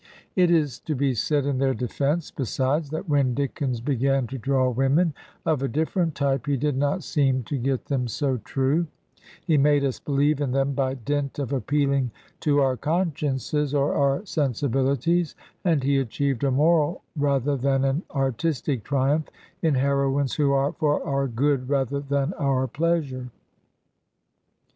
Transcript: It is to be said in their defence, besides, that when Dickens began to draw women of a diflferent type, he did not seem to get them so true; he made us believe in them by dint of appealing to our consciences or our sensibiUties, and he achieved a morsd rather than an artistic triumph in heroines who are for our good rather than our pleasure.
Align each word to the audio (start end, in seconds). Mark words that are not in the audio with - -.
It 0.35 0.49
is 0.49 0.79
to 0.79 0.95
be 0.95 1.13
said 1.13 1.45
in 1.45 1.59
their 1.59 1.75
defence, 1.75 2.31
besides, 2.31 2.89
that 2.89 3.07
when 3.07 3.35
Dickens 3.35 3.81
began 3.81 4.25
to 4.29 4.39
draw 4.39 4.67
women 4.67 5.13
of 5.45 5.61
a 5.61 5.69
diflferent 5.69 6.15
type, 6.15 6.47
he 6.47 6.57
did 6.57 6.75
not 6.75 7.03
seem 7.03 7.43
to 7.43 7.55
get 7.59 7.85
them 7.85 8.07
so 8.07 8.37
true; 8.37 8.87
he 9.45 9.59
made 9.59 9.83
us 9.83 9.99
believe 9.99 10.41
in 10.41 10.53
them 10.53 10.73
by 10.73 10.95
dint 10.95 11.37
of 11.37 11.53
appealing 11.53 12.09
to 12.39 12.61
our 12.61 12.75
consciences 12.75 13.75
or 13.75 13.93
our 13.93 14.21
sensibiUties, 14.21 15.35
and 15.63 15.83
he 15.83 15.99
achieved 15.99 16.43
a 16.43 16.49
morsd 16.49 16.99
rather 17.15 17.55
than 17.55 17.85
an 17.85 18.01
artistic 18.09 18.83
triumph 18.83 19.29
in 19.61 19.75
heroines 19.75 20.33
who 20.33 20.51
are 20.51 20.71
for 20.73 21.03
our 21.05 21.27
good 21.27 21.69
rather 21.69 21.99
than 21.99 22.33
our 22.39 22.65
pleasure. 22.65 23.29